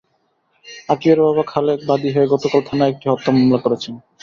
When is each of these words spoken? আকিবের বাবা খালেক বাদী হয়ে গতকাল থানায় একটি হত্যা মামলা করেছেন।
আকিবের 0.89 1.19
বাবা 1.25 1.43
খালেক 1.51 1.79
বাদী 1.89 2.09
হয়ে 2.15 2.31
গতকাল 2.33 2.61
থানায় 2.67 2.91
একটি 2.93 3.05
হত্যা 3.09 3.29
মামলা 3.33 3.59
করেছেন। 3.65 3.93